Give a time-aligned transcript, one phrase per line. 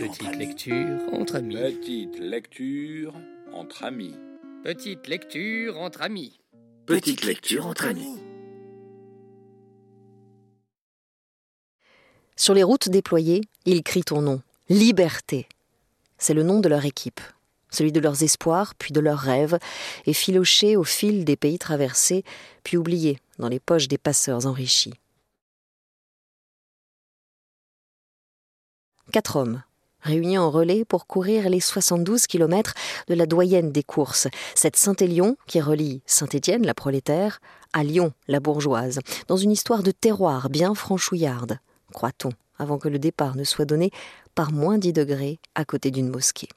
[0.00, 1.56] Petite lecture entre amis.
[1.56, 3.14] Petite lecture
[3.52, 4.14] entre amis.
[4.64, 6.40] Petite lecture entre amis.
[6.86, 8.16] Petite lecture entre amis.
[12.34, 14.40] Sur les routes déployées, ils crient ton nom.
[14.70, 15.46] Liberté.
[16.16, 17.20] C'est le nom de leur équipe,
[17.68, 19.58] celui de leurs espoirs, puis de leurs rêves,
[20.06, 22.24] effilochés au fil des pays traversés,
[22.64, 24.94] puis oubliés dans les poches des passeurs enrichis.
[29.12, 29.62] Quatre hommes,
[30.02, 32.74] réunis en relais pour courir les 72 kilomètres
[33.08, 37.40] de la doyenne des courses, cette Saint-Élion qui relie Saint-Étienne, la prolétaire,
[37.72, 41.58] à Lyon, la bourgeoise, dans une histoire de terroir bien franchouillarde,
[41.92, 43.90] croit-on, avant que le départ ne soit donné
[44.34, 46.48] par moins 10 degrés à côté d'une mosquée.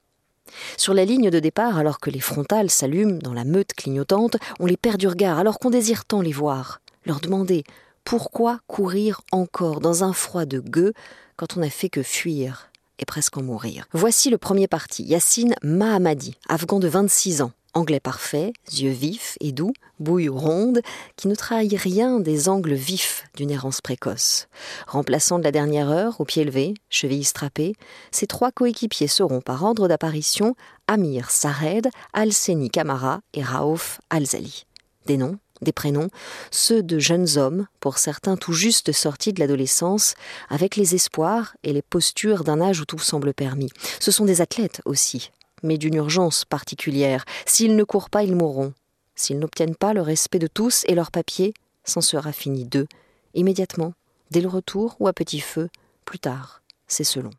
[0.78, 4.66] Sur la ligne de départ, alors que les frontales s'allument dans la meute clignotante, on
[4.66, 7.64] les perd du regard alors qu'on désire tant les voir, leur demander
[8.04, 10.94] pourquoi courir encore dans un froid de gueux
[11.38, 12.70] quand on n'a fait que fuir
[13.00, 13.86] et presque en mourir.
[13.94, 19.52] Voici le premier parti, Yassine Mahamadi, afghan de 26 ans, anglais parfait, yeux vifs et
[19.52, 20.82] doux, bouille ronde,
[21.16, 24.48] qui ne trahit rien des angles vifs d'une errance précoce.
[24.88, 27.74] Remplaçant de la dernière heure, au pied levé, chevilles strappées,
[28.12, 30.56] ses trois coéquipiers seront par ordre d'apparition
[30.88, 34.66] Amir Sared, Al-Seni Kamara et Raouf Al-Zali.
[35.06, 36.10] Des noms des prénoms,
[36.52, 40.16] ceux de jeunes hommes, pour certains tout juste sortis de l'adolescence,
[40.50, 43.70] avec les espoirs et les postures d'un âge où tout semble permis.
[44.00, 45.32] Ce sont des athlètes aussi,
[45.64, 47.26] mais d'une urgence particulière.
[47.46, 48.74] S'ils ne courent pas, ils mourront.
[49.16, 51.54] S'ils n'obtiennent pas le respect de tous et leur papier,
[51.84, 52.88] c'en sera fini d'eux,
[53.34, 53.94] immédiatement,
[54.32, 55.70] dès le retour ou à petit feu,
[56.06, 57.32] plus tard, c'est selon.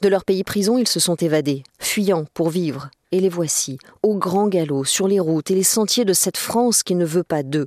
[0.00, 4.14] De leur pays prison, ils se sont évadés, fuyant pour vivre, et les voici, au
[4.14, 7.42] grand galop, sur les routes et les sentiers de cette France qui ne veut pas
[7.42, 7.66] d'eux,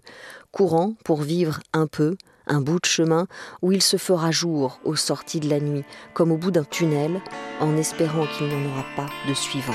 [0.53, 2.15] courant pour vivre un peu,
[2.47, 3.27] un bout de chemin
[3.61, 7.19] où il se fera jour aux sorties de la nuit, comme au bout d'un tunnel,
[7.59, 9.73] en espérant qu'il n'y en aura pas de suivant.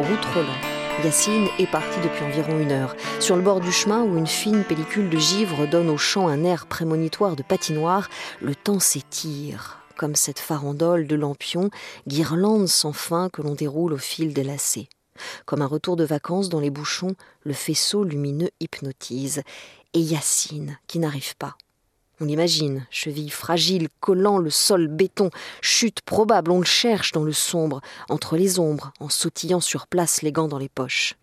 [0.00, 0.71] Route.
[1.04, 2.94] Yacine est parti depuis environ une heure.
[3.18, 6.44] Sur le bord du chemin, où une fine pellicule de givre donne au champ un
[6.44, 8.08] air prémonitoire de patinoire,
[8.40, 11.70] le temps s'étire, comme cette farandole de lampions,
[12.06, 14.88] guirlande sans fin que l'on déroule au fil des lacets.
[15.44, 19.42] Comme un retour de vacances dans les bouchons, le faisceau lumineux hypnotise.
[19.94, 21.56] Et Yacine, qui n'arrive pas,
[22.22, 27.32] on l'imagine, cheville fragile, collant le sol béton, chute probable, on le cherche dans le
[27.32, 31.16] sombre, entre les ombres, en sautillant sur place les gants dans les poches.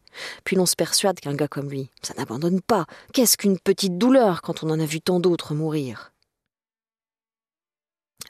[0.44, 2.86] Puis l'on se persuade qu'un gars comme lui, ça n'abandonne pas.
[3.14, 6.12] Qu'est-ce qu'une petite douleur quand on en a vu tant d'autres mourir?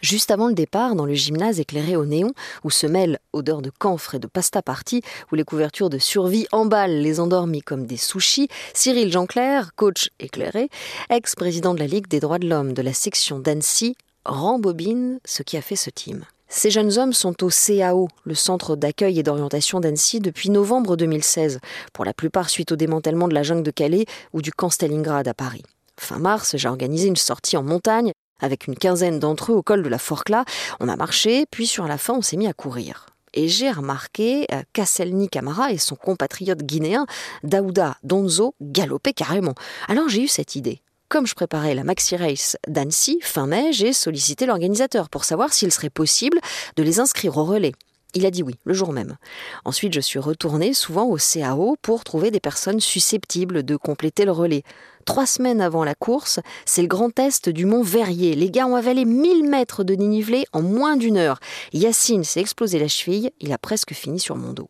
[0.02, 2.32] Juste avant le départ, dans le gymnase éclairé au néon,
[2.64, 5.02] où se mêlent odeur de camphre et de pasta party,
[5.32, 10.70] où les couvertures de survie emballent les endormis comme des sushis, Cyril Jeanclair, coach éclairé,
[11.10, 15.58] ex-président de la Ligue des droits de l'homme de la section d'Annecy, rembobine ce qui
[15.58, 16.24] a fait ce team.
[16.48, 21.60] Ces jeunes hommes sont au CAO, le centre d'accueil et d'orientation d'Annecy, depuis novembre 2016,
[21.94, 25.28] pour la plupart suite au démantèlement de la jungle de Calais ou du camp Stalingrad
[25.28, 25.64] à Paris.
[26.00, 29.84] Fin mars, j'ai organisé une sortie en montagne avec une quinzaine d'entre eux au col
[29.84, 30.46] de la Forcla.
[30.80, 33.08] On a marché, puis sur la fin, on s'est mis à courir.
[33.34, 37.06] Et j'ai remarqué euh, Kasselni Camara et son compatriote guinéen
[37.44, 39.54] Daouda Donzo galoper carrément.
[39.88, 40.82] Alors j'ai eu cette idée.
[41.10, 45.72] Comme je préparais la Maxi Race d'Annecy fin mai, j'ai sollicité l'organisateur pour savoir s'il
[45.72, 46.40] serait possible
[46.76, 47.74] de les inscrire au relais.
[48.16, 49.18] Il a dit oui, le jour même.
[49.66, 54.32] Ensuite, je suis retournée souvent au CAO pour trouver des personnes susceptibles de compléter le
[54.32, 54.64] relais.
[55.06, 58.36] Trois semaines avant la course, c'est le grand test du mont Verrier.
[58.36, 61.40] Les gars ont avalé 1000 mètres de dénivelé en moins d'une heure.
[61.72, 64.68] Yacine s'est explosé la cheville, il a presque fini sur mon dos.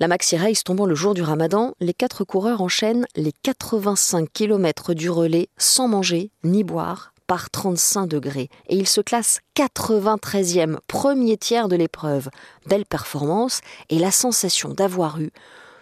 [0.00, 4.94] La Maxi Race tombant le jour du ramadan, les quatre coureurs enchaînent les 85 km
[4.94, 11.36] du relais sans manger ni boire par 35 degrés et il se classe 93e, premier
[11.36, 12.28] tiers de l'épreuve.
[12.66, 15.30] Belle performance et la sensation d'avoir eu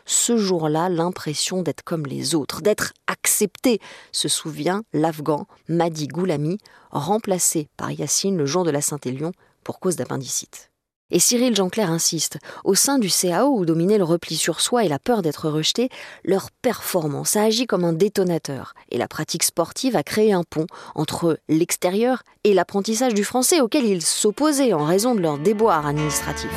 [0.07, 3.81] ce jour-là l'impression d'être comme les autres, d'être accepté,
[4.13, 6.59] se souvient l'Afghan Madi Goulami,
[6.91, 9.33] remplacé par Yacine le jour de la Saint-Élion
[9.63, 10.70] pour cause d'appendicite.
[11.11, 14.89] Et Cyril Jeanclair insiste, au sein du CAO où dominait le repli sur soi et
[14.89, 15.89] la peur d'être rejeté,
[16.25, 20.67] leur performance a agi comme un détonateur, et la pratique sportive a créé un pont
[20.95, 26.51] entre l'extérieur et l'apprentissage du français auquel ils s'opposaient en raison de leur déboire administratif.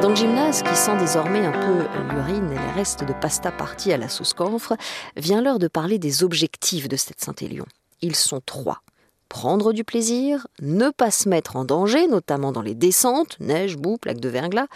[0.00, 3.92] Dans le gymnase, qui sent désormais un peu l'urine et les restes de pasta partis
[3.92, 4.76] à la sauce camphre,
[5.16, 7.66] vient l'heure de parler des objectifs de cette Saint-Élion.
[8.00, 8.82] Ils sont trois.
[9.28, 13.98] prendre du plaisir, ne pas se mettre en danger, notamment dans les descentes, neige, boue,
[13.98, 14.68] plaques de verglas,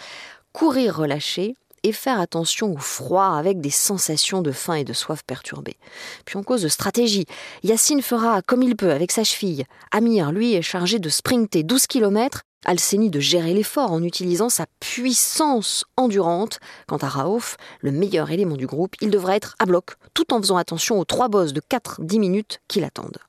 [0.51, 5.23] courir relâché et faire attention au froid avec des sensations de faim et de soif
[5.25, 5.77] perturbées.
[6.25, 7.25] Puis en cause de stratégie,
[7.63, 9.65] Yacine fera comme il peut avec sa cheville.
[9.91, 14.65] Amir, lui, est chargé de sprinter 12 km, Alceni de gérer l'effort en utilisant sa
[14.79, 16.59] puissance endurante.
[16.87, 20.39] Quant à Raouf, le meilleur élément du groupe, il devrait être à bloc, tout en
[20.39, 23.19] faisant attention aux trois bosses de 4-10 minutes qui l'attendent.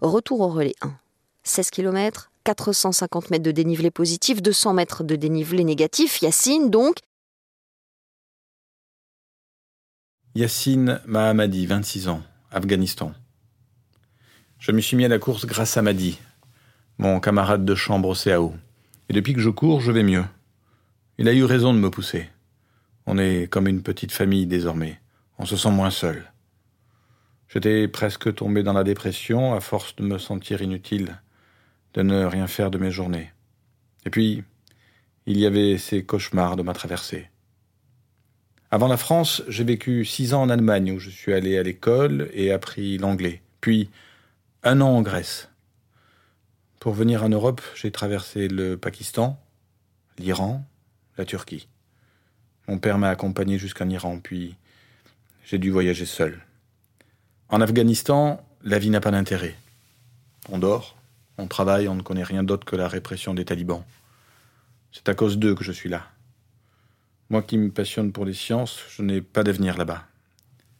[0.00, 0.92] Retour au relais 1.
[1.42, 6.22] 16 km, 450 mètres de dénivelé positif, 200 mètres de dénivelé négatif.
[6.22, 6.96] Yacine, donc,
[10.36, 12.20] Yassine Mahamadi, 26 ans,
[12.50, 13.12] Afghanistan.
[14.58, 16.18] Je me suis mis à la course grâce à Madi,
[16.98, 18.52] mon camarade de chambre au CAO.
[19.08, 20.24] Et depuis que je cours, je vais mieux.
[21.18, 22.28] Il a eu raison de me pousser.
[23.06, 25.00] On est comme une petite famille désormais.
[25.38, 26.32] On se sent moins seul.
[27.46, 31.20] J'étais presque tombé dans la dépression à force de me sentir inutile,
[31.92, 33.32] de ne rien faire de mes journées.
[34.04, 34.42] Et puis,
[35.26, 37.28] il y avait ces cauchemars de ma traversée.
[38.70, 42.28] Avant la France, j'ai vécu six ans en Allemagne où je suis allé à l'école
[42.32, 43.40] et appris l'anglais.
[43.60, 43.90] Puis
[44.62, 45.48] un an en Grèce.
[46.80, 49.40] Pour venir en Europe, j'ai traversé le Pakistan,
[50.18, 50.64] l'Iran,
[51.16, 51.68] la Turquie.
[52.68, 54.56] Mon père m'a accompagné jusqu'en Iran, puis
[55.44, 56.40] j'ai dû voyager seul.
[57.48, 59.54] En Afghanistan, la vie n'a pas d'intérêt.
[60.48, 60.96] On dort,
[61.38, 63.84] on travaille, on ne connaît rien d'autre que la répression des talibans.
[64.92, 66.08] C'est à cause d'eux que je suis là.
[67.34, 70.04] Moi qui me passionne pour les sciences, je n'ai pas d'avenir là-bas.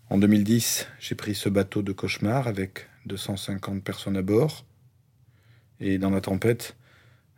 [0.08, 4.64] En 2010, j'ai pris ce bateau de cauchemar avec 250 personnes à bord.
[5.80, 6.76] Et dans la tempête,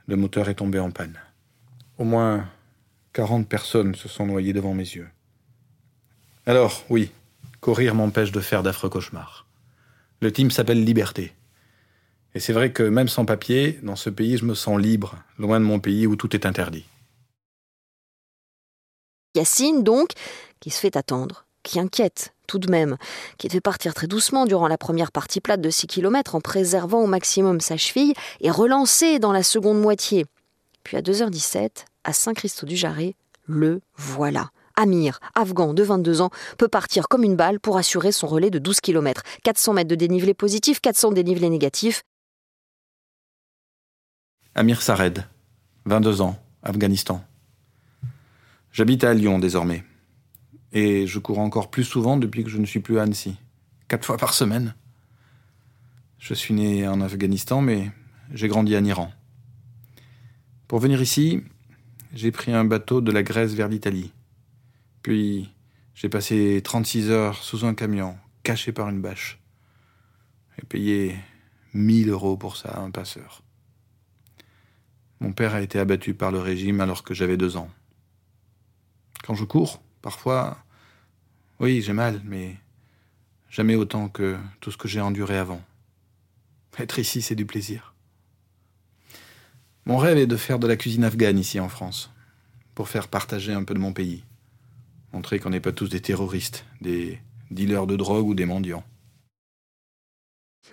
[0.06, 1.18] le moteur est tombé en panne.
[1.96, 2.46] Au moins
[3.14, 5.08] 40 personnes se sont noyées devant mes yeux.
[6.44, 7.10] Alors, oui,
[7.62, 9.46] courir m'empêche de faire d'affreux cauchemars.
[10.20, 11.32] Le team s'appelle Liberté.
[12.34, 15.58] Et c'est vrai que même sans papier, dans ce pays, je me sens libre, loin
[15.58, 16.84] de mon pays où tout est interdit.
[19.37, 20.11] Yacine, donc,
[20.61, 22.97] qui se fait attendre, qui inquiète tout de même,
[23.38, 27.00] qui fait partir très doucement durant la première partie plate de 6 km en préservant
[27.03, 30.27] au maximum sa cheville et relancer dans la seconde moitié.
[30.85, 33.15] Puis à 2h17, à Saint-Christo-du-Jarret,
[33.47, 34.50] le voilà.
[34.77, 38.59] Amir, afghan de 22 ans, peut partir comme une balle pour assurer son relais de
[38.59, 39.23] 12 km.
[39.43, 42.03] 400 mètres de dénivelé positif, 400 de dénivelé négatif.
[44.55, 45.25] Amir Sared,
[45.87, 47.23] 22 ans, Afghanistan.
[48.76, 49.84] J'habite à Lyon désormais.
[50.70, 53.38] Et je cours encore plus souvent depuis que je ne suis plus à Annecy.
[53.88, 54.75] Quatre fois par semaine.
[56.19, 57.90] Je suis né en Afghanistan, mais
[58.34, 59.11] j'ai grandi en Iran.
[60.69, 61.43] Pour venir ici,
[62.12, 64.12] j'ai pris un bateau de la Grèce vers l'Italie.
[65.00, 65.55] Puis
[65.94, 69.40] j'ai passé 36 heures sous un camion, caché par une bâche.
[70.58, 71.17] J'ai payé
[71.73, 73.43] 1000 euros pour ça à un passeur.
[75.20, 77.70] Mon père a été abattu par le régime alors que j'avais deux ans.
[79.24, 80.58] Quand je cours, parfois,
[81.60, 82.56] oui, j'ai mal, mais
[83.50, 85.62] jamais autant que tout ce que j'ai enduré avant.
[86.78, 87.94] Être ici, c'est du plaisir.
[89.86, 92.12] Mon rêve est de faire de la cuisine afghane ici en France,
[92.74, 94.24] pour faire partager un peu de mon pays,
[95.12, 97.18] montrer qu'on n'est pas tous des terroristes, des
[97.50, 98.84] dealers de drogue ou des mendiants.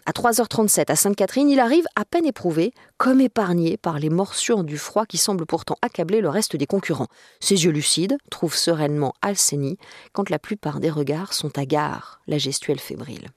[0.05, 4.77] À 3h37 à Sainte-Catherine, il arrive à peine éprouvé, comme épargné par les morsures du
[4.77, 7.07] froid qui semble pourtant accabler le reste des concurrents.
[7.39, 9.77] Ses yeux lucides trouvent sereinement Alceni
[10.12, 13.29] quand la plupart des regards sont hagards, la gestuelle fébrile.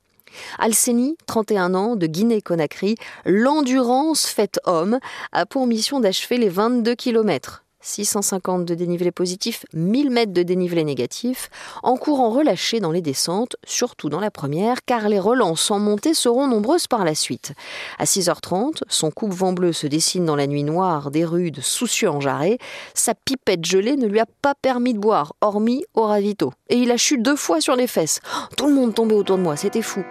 [0.59, 4.99] Alceni, 31 ans, de Guinée-Conakry, l'endurance faite homme,
[5.33, 10.83] a pour mission d'achever les 22 kilomètres 650 de dénivelé positif, 1000 mètres de dénivelé
[10.83, 11.51] négatif,
[11.83, 16.13] en courant relâché dans les descentes, surtout dans la première, car les relances en montée
[16.13, 17.53] seront nombreuses par la suite.
[17.99, 22.11] À 6h30, son coupe-vent bleu se dessine dans la nuit noire des rues de Soucieux
[22.11, 22.59] en Jarret.
[22.95, 26.53] Sa pipette gelée ne lui a pas permis de boire, hormis au ravito.
[26.69, 28.21] Et il a chuté deux fois sur les fesses.
[28.57, 30.05] Tout le monde tombait autour de moi, c'était fou.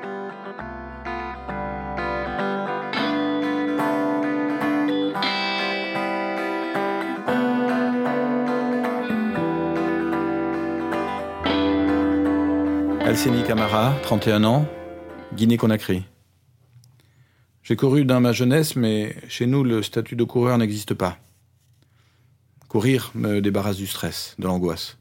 [13.16, 14.68] Alcénie Camara, 31 ans,
[15.36, 16.04] Guinée-Conakry.
[17.64, 21.18] J'ai couru dans ma jeunesse, mais chez nous, le statut de coureur n'existe pas.
[22.68, 24.98] Courir me débarrasse du stress, de l'angoisse.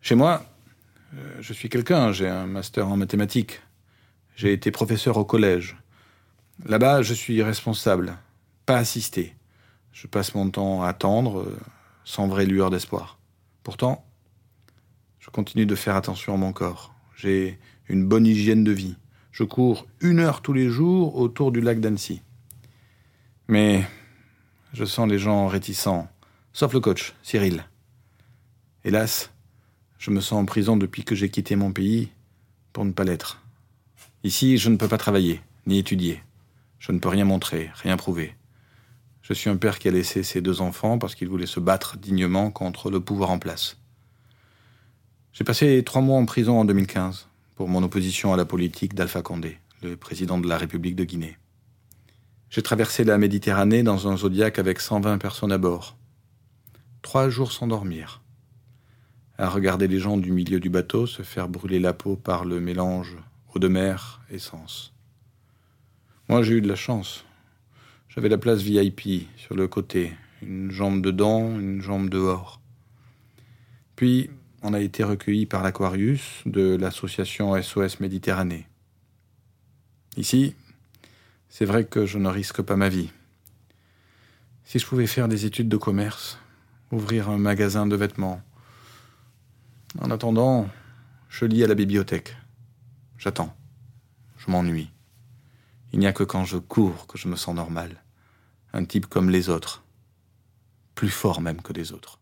[0.00, 0.46] Chez moi,
[1.14, 3.60] euh, je suis quelqu'un, j'ai un master en mathématiques.
[4.34, 5.76] J'ai été professeur au collège.
[6.64, 8.16] Là-bas, je suis responsable,
[8.64, 9.36] pas assisté.
[9.92, 11.60] Je passe mon temps à attendre, euh,
[12.04, 13.18] sans vraie lueur d'espoir.
[13.62, 14.06] Pourtant,
[15.22, 16.92] je continue de faire attention à mon corps.
[17.14, 18.96] J'ai une bonne hygiène de vie.
[19.30, 22.22] Je cours une heure tous les jours autour du lac d'Annecy.
[23.46, 23.84] Mais
[24.72, 26.08] je sens les gens réticents,
[26.52, 27.64] sauf le coach, Cyril.
[28.84, 29.30] Hélas,
[29.98, 32.10] je me sens en prison depuis que j'ai quitté mon pays
[32.72, 33.40] pour ne pas l'être.
[34.24, 36.20] Ici, je ne peux pas travailler, ni étudier.
[36.80, 38.34] Je ne peux rien montrer, rien prouver.
[39.22, 41.96] Je suis un père qui a laissé ses deux enfants parce qu'il voulait se battre
[41.96, 43.76] dignement contre le pouvoir en place.
[45.32, 49.22] J'ai passé trois mois en prison en 2015 pour mon opposition à la politique d'Alpha
[49.22, 51.38] Condé, le président de la République de Guinée.
[52.50, 55.96] J'ai traversé la Méditerranée dans un zodiaque avec 120 personnes à bord.
[57.00, 58.20] Trois jours sans dormir.
[59.38, 62.60] À regarder les gens du milieu du bateau se faire brûler la peau par le
[62.60, 63.16] mélange
[63.54, 64.92] eau de mer, essence.
[66.28, 67.24] Moi, j'ai eu de la chance.
[68.10, 70.12] J'avais la place VIP sur le côté,
[70.42, 72.60] une jambe dedans, une jambe dehors.
[73.96, 74.28] Puis,
[74.62, 78.68] on a été recueillis par l'Aquarius de l'association SOS Méditerranée.
[80.16, 80.54] Ici,
[81.48, 83.10] c'est vrai que je ne risque pas ma vie.
[84.64, 86.38] Si je pouvais faire des études de commerce,
[86.92, 88.40] ouvrir un magasin de vêtements.
[89.98, 90.68] En attendant,
[91.28, 92.36] je lis à la bibliothèque.
[93.18, 93.54] J'attends.
[94.38, 94.90] Je m'ennuie.
[95.92, 98.02] Il n'y a que quand je cours que je me sens normal.
[98.72, 99.82] Un type comme les autres.
[100.94, 102.21] Plus fort même que les autres.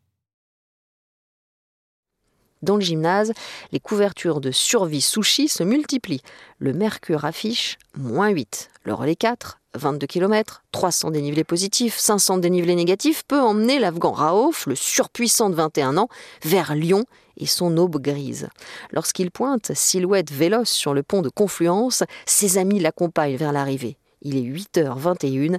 [2.62, 3.32] Dans le gymnase,
[3.72, 6.22] les couvertures de survie sushi se multiplient.
[6.58, 8.70] Le mercure affiche moins 8.
[8.84, 14.66] Le relais 4, 22 km, 300 dénivelés positifs, 500 dénivelés négatifs, peut emmener l'Afghan Raouf,
[14.66, 16.08] le surpuissant de 21 ans,
[16.42, 17.04] vers Lyon
[17.36, 18.48] et son aube grise.
[18.90, 23.96] Lorsqu'il pointe, silhouette véloce sur le pont de Confluence, ses amis l'accompagnent vers l'arrivée.
[24.22, 25.58] Il est 8h21.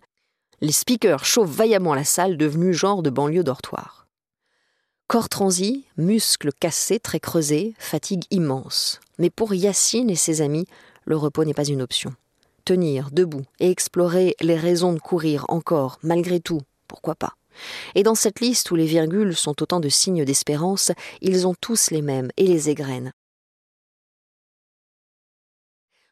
[0.59, 4.00] Les speakers chauffent vaillamment la salle devenue genre de banlieue dortoir.
[5.11, 9.01] Corps transi, muscles cassés, très creusés, fatigue immense.
[9.19, 10.67] Mais pour Yacine et ses amis,
[11.03, 12.13] le repos n'est pas une option.
[12.63, 17.33] Tenir debout et explorer les raisons de courir encore, malgré tout, pourquoi pas
[17.95, 21.91] et dans cette liste où les virgules sont autant de signes d'espérance, ils ont tous
[21.91, 23.11] les mêmes et les égrènent.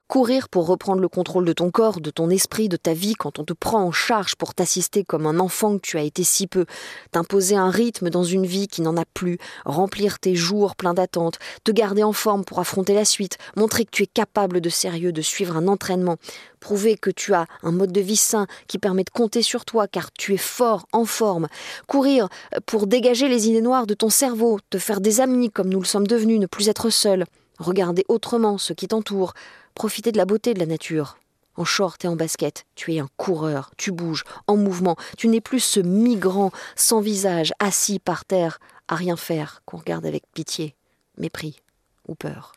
[0.09, 3.37] Courir pour reprendre le contrôle de ton corps, de ton esprit, de ta vie quand
[3.37, 6.47] on te prend en charge pour t'assister comme un enfant que tu as été si
[6.47, 6.65] peu,
[7.11, 11.37] t'imposer un rythme dans une vie qui n'en a plus, remplir tes jours pleins d'attentes,
[11.63, 15.11] te garder en forme pour affronter la suite, montrer que tu es capable de sérieux,
[15.11, 16.17] de suivre un entraînement,
[16.59, 19.87] prouver que tu as un mode de vie sain qui permet de compter sur toi
[19.87, 21.49] car tu es fort, en forme,
[21.85, 22.29] courir
[22.65, 25.85] pour dégager les idées noires de ton cerveau, te faire des amis comme nous le
[25.85, 27.25] sommes devenus, ne plus être seul,
[27.59, 29.33] regarder autrement ce qui t'entoure,
[29.75, 31.17] profiter de la beauté de la nature.
[31.55, 35.41] En short et en basket, tu es un coureur, tu bouges, en mouvement, tu n'es
[35.41, 40.75] plus ce migrant sans visage, assis par terre, à rien faire, qu'on regarde avec pitié,
[41.17, 41.61] mépris
[42.07, 42.53] ou peur.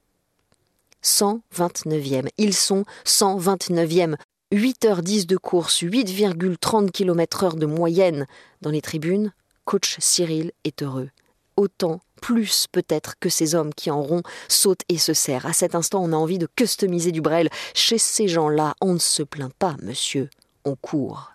[1.02, 4.14] 129e, ils sont 129e,
[4.52, 8.26] 8h10 de course, 8,30 km/h de moyenne.
[8.61, 9.32] Dans les tribunes,
[9.64, 11.11] coach Cyril est heureux.
[11.56, 15.45] Autant plus peut-être que ces hommes qui en rond sautent et se serrent.
[15.45, 17.50] À cet instant, on a envie de customiser du Brel.
[17.75, 20.31] Chez ces gens-là, on ne se plaint pas, monsieur,
[20.64, 21.33] on court.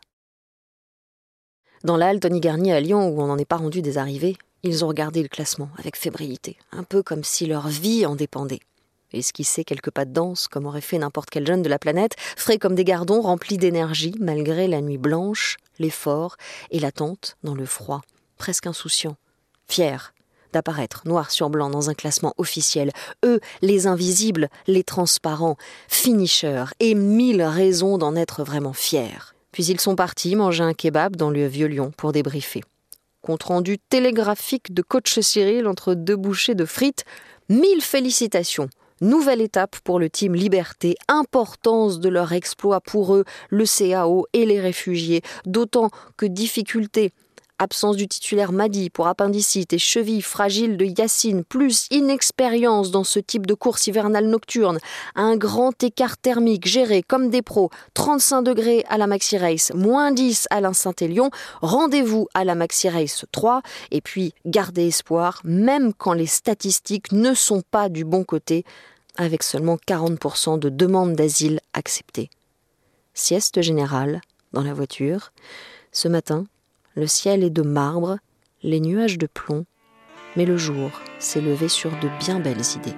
[1.84, 4.84] Dans l'Al, Tony Garnier à Lyon, où on n'en est pas rendu des arrivées, ils
[4.84, 8.62] ont regardé le classement avec fébrilité, un peu comme si leur vie en dépendait.
[9.12, 12.58] Esquisser quelques pas de danse, comme aurait fait n'importe quel jeune de la planète, frais
[12.58, 16.38] comme des gardons, remplis d'énergie, malgré la nuit blanche, l'effort
[16.72, 18.01] et l'attente dans le froid,
[18.38, 19.15] presque insouciant,
[19.67, 20.12] fiers
[20.57, 22.91] d'apparaître noir sur blanc dans un classement officiel.
[23.23, 25.55] Eux, les invisibles, les transparents,
[25.87, 29.35] finishers, et mille raisons d'en être vraiment fiers.
[29.51, 32.63] Puis ils sont partis manger un kebab dans le vieux Lyon pour débriefer.
[33.21, 37.05] Compte rendu télégraphique de coach Cyril entre deux bouchées de frites.
[37.49, 38.67] Mille félicitations.
[38.99, 44.47] Nouvelle étape pour le team Liberté, importance de leur exploit pour eux, le CAO et
[44.47, 47.13] les réfugiés, d'autant que difficulté
[47.59, 53.19] absence du titulaire Madi pour appendicite et cheville fragile de Yacine, plus inexpérience dans ce
[53.19, 54.79] type de course hivernale nocturne,
[55.15, 60.11] un grand écart thermique géré comme des pros, 35 degrés à la Maxi Race, moins
[60.11, 61.29] 10 à l'Saint-Élion,
[61.61, 63.61] rendez-vous à la Maxi Race 3,
[63.91, 68.63] et puis gardez espoir, même quand les statistiques ne sont pas du bon côté,
[69.17, 72.29] avec seulement 40% de demandes d'asile acceptées.
[73.13, 74.21] Sieste générale
[74.53, 75.31] dans la voiture.
[75.91, 76.45] Ce matin,
[76.98, 78.18] le ciel est de marbre,
[78.63, 79.66] les nuages de plomb,
[80.36, 80.89] mais le jour
[81.20, 82.98] s'est levé sur de bien belles idées.